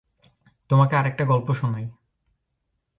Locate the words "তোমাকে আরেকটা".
0.69-1.23